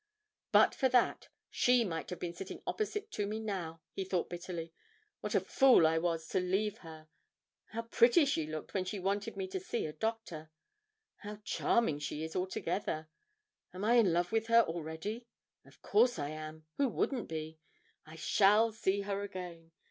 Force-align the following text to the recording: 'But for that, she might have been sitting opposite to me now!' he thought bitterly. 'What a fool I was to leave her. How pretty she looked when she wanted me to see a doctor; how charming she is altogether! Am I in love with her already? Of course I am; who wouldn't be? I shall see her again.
'But 0.51 0.73
for 0.73 0.89
that, 0.89 1.27
she 1.51 1.83
might 1.85 2.09
have 2.09 2.17
been 2.17 2.33
sitting 2.33 2.63
opposite 2.65 3.11
to 3.11 3.27
me 3.27 3.39
now!' 3.39 3.81
he 3.93 4.03
thought 4.03 4.31
bitterly. 4.31 4.73
'What 5.19 5.35
a 5.35 5.39
fool 5.39 5.85
I 5.85 5.99
was 5.99 6.27
to 6.29 6.39
leave 6.39 6.79
her. 6.79 7.07
How 7.65 7.83
pretty 7.83 8.25
she 8.25 8.47
looked 8.47 8.73
when 8.73 8.83
she 8.83 8.97
wanted 8.97 9.37
me 9.37 9.47
to 9.49 9.59
see 9.59 9.85
a 9.85 9.93
doctor; 9.93 10.49
how 11.17 11.35
charming 11.43 11.99
she 11.99 12.23
is 12.23 12.35
altogether! 12.35 13.09
Am 13.75 13.85
I 13.85 13.97
in 13.97 14.11
love 14.11 14.31
with 14.31 14.47
her 14.47 14.61
already? 14.61 15.27
Of 15.65 15.83
course 15.83 16.17
I 16.17 16.29
am; 16.29 16.65
who 16.77 16.87
wouldn't 16.89 17.27
be? 17.27 17.59
I 18.03 18.15
shall 18.15 18.71
see 18.71 19.01
her 19.01 19.21
again. 19.21 19.71